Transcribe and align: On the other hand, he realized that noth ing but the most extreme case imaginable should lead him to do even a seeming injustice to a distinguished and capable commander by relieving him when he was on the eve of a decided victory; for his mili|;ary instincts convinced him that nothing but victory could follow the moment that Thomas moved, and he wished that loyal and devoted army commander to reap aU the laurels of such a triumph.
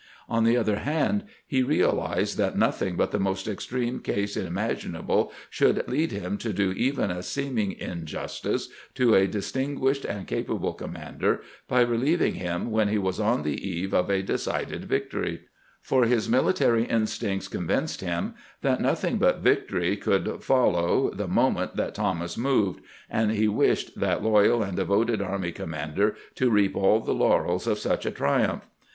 On 0.27 0.45
the 0.45 0.57
other 0.57 0.77
hand, 0.77 1.25
he 1.45 1.61
realized 1.61 2.35
that 2.39 2.57
noth 2.57 2.81
ing 2.81 2.95
but 2.95 3.11
the 3.11 3.19
most 3.19 3.47
extreme 3.47 3.99
case 3.99 4.35
imaginable 4.35 5.31
should 5.47 5.87
lead 5.87 6.11
him 6.11 6.39
to 6.39 6.51
do 6.51 6.71
even 6.71 7.11
a 7.11 7.21
seeming 7.21 7.73
injustice 7.73 8.69
to 8.95 9.13
a 9.13 9.27
distinguished 9.27 10.03
and 10.03 10.25
capable 10.25 10.73
commander 10.73 11.43
by 11.67 11.81
relieving 11.81 12.33
him 12.33 12.71
when 12.71 12.87
he 12.87 12.97
was 12.97 13.19
on 13.19 13.43
the 13.43 13.63
eve 13.63 13.93
of 13.93 14.09
a 14.09 14.23
decided 14.23 14.85
victory; 14.85 15.41
for 15.83 16.05
his 16.07 16.27
mili|;ary 16.27 16.85
instincts 16.85 17.47
convinced 17.47 18.01
him 18.01 18.33
that 18.63 18.81
nothing 18.81 19.17
but 19.19 19.41
victory 19.41 19.95
could 19.95 20.43
follow 20.43 21.11
the 21.11 21.27
moment 21.27 21.75
that 21.75 21.93
Thomas 21.93 22.35
moved, 22.39 22.81
and 23.07 23.29
he 23.29 23.47
wished 23.47 23.99
that 23.99 24.23
loyal 24.23 24.63
and 24.63 24.75
devoted 24.77 25.21
army 25.21 25.51
commander 25.51 26.15
to 26.33 26.49
reap 26.49 26.75
aU 26.75 27.01
the 27.01 27.13
laurels 27.13 27.67
of 27.67 27.77
such 27.77 28.07
a 28.07 28.11
triumph. 28.11 28.63